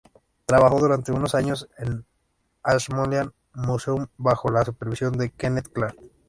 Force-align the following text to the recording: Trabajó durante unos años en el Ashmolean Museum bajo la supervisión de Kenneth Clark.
Trabajó 0.47 0.79
durante 0.79 1.11
unos 1.11 1.35
años 1.35 1.69
en 1.77 1.87
el 1.89 2.05
Ashmolean 2.63 3.33
Museum 3.53 4.07
bajo 4.17 4.49
la 4.49 4.65
supervisión 4.65 5.13
de 5.15 5.29
Kenneth 5.29 5.71
Clark. 5.71 5.95